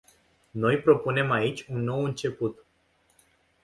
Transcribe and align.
Noi 0.51 0.81
propunem 0.81 1.31
aici 1.31 1.65
un 1.67 1.79
nou 1.83 2.03
început. 2.03 2.65